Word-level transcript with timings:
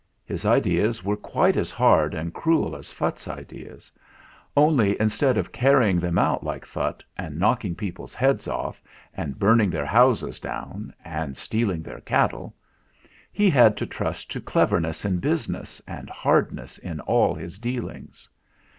His 0.25 0.47
ideas 0.47 1.03
were 1.05 1.15
quite 1.15 1.55
as 1.55 1.69
hard 1.69 2.15
and 2.15 2.33
cruel 2.33 2.75
as 2.75 2.91
Phutt's 2.91 3.27
ideas, 3.27 3.91
only 4.57 4.99
instead 4.99 5.37
of 5.37 5.51
carrying 5.51 5.99
them 5.99 6.17
out 6.17 6.43
like 6.43 6.65
Phutt, 6.65 7.03
and 7.17 7.37
knocking 7.37 7.75
people's 7.75 8.15
heads 8.15 8.47
off, 8.47 8.81
and 9.15 9.37
burning 9.37 9.69
their 9.69 9.85
houses 9.85 10.39
down, 10.39 10.91
and 11.05 11.37
stealing 11.37 11.83
their 11.83 12.01
cattle, 12.01 12.55
he 13.31 13.47
had 13.47 13.77
to 13.77 13.85
trust 13.85 14.31
to 14.31 14.41
cleverness 14.41 15.05
in 15.05 15.19
business 15.19 15.79
and 15.85 16.09
hard 16.09 16.51
ness 16.51 16.79
in 16.79 16.99
all 17.01 17.35
his 17.35 17.59
dealings. 17.59 18.27